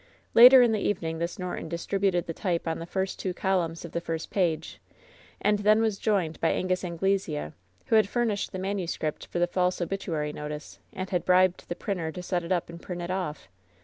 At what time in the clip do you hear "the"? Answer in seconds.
0.71-0.79, 2.25-2.33, 2.79-2.87, 3.91-4.01, 8.51-8.57, 9.37-9.45, 11.69-11.75